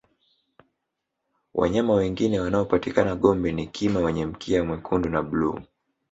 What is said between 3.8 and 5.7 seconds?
wenye mkia mwekundu na bluu